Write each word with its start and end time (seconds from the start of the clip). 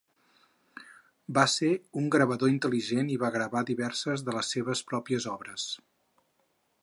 Va 1.37 1.43
ser 1.55 1.69
un 2.01 2.07
gravador 2.15 2.53
intel·ligent 2.53 3.13
i 3.17 3.21
va 3.25 3.31
gravar 3.37 3.63
diverses 3.69 4.25
de 4.31 4.37
les 4.39 4.53
seves 4.57 4.83
pròpies 4.93 5.31
obres. 5.35 5.69